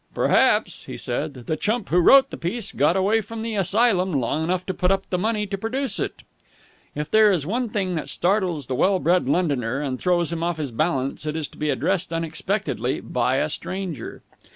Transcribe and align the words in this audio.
"Perhaps," 0.15 0.85
he 0.85 0.97
said, 0.97 1.33
"the 1.45 1.55
chump 1.55 1.89
who 1.89 1.99
wrote 1.99 2.31
the 2.31 2.35
piece 2.37 2.71
got 2.71 2.95
away 2.97 3.21
from 3.21 3.43
the 3.43 3.53
asylum 3.53 4.11
long 4.11 4.43
enough 4.43 4.65
to 4.65 4.73
put 4.73 4.89
up 4.89 5.07
the 5.11 5.17
money 5.19 5.45
to 5.45 5.59
produce 5.59 5.99
it." 5.99 6.23
If 6.95 7.11
there 7.11 7.31
is 7.31 7.45
one 7.45 7.69
thing 7.69 7.93
that 7.93 8.09
startles 8.09 8.65
the 8.65 8.73
well 8.73 8.97
bred 8.97 9.29
Londoner 9.29 9.79
and 9.79 9.99
throws 9.99 10.33
him 10.33 10.41
off 10.41 10.57
his 10.57 10.71
balance, 10.71 11.27
it 11.27 11.35
is 11.35 11.47
to 11.49 11.57
be 11.59 11.69
addressed 11.69 12.11
unexpectedly 12.11 12.99
by 12.99 13.35
a 13.35 13.47
stranger. 13.47 14.23